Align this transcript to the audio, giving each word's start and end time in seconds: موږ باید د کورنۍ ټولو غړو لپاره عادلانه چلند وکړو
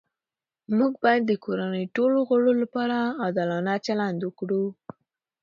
موږ 0.77 0.93
باید 1.03 1.23
د 1.27 1.33
کورنۍ 1.45 1.85
ټولو 1.95 2.17
غړو 2.29 2.51
لپاره 2.61 2.97
عادلانه 3.23 3.73
چلند 3.85 4.19
وکړو 4.23 4.63